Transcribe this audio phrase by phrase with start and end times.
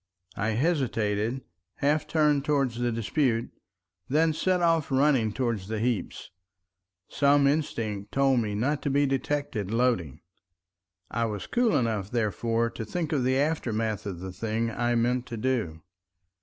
[0.35, 1.41] I hesitated,
[1.75, 3.51] half turned towards the dispute,
[4.09, 6.31] then set off running towards the heaps.
[7.07, 10.21] Some instinct told me not to be detected loading.
[11.11, 15.27] I was cool enough therefore to think of the aftermath of the thing I meant
[15.27, 15.83] to do.